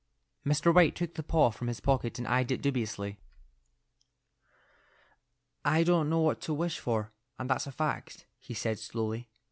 [0.43, 0.73] Mr.
[0.73, 3.19] White took the paw from his pocket and eyed it dubiously.
[5.63, 9.29] "I don't know what to wish for, and that's a fact," he said, slowly.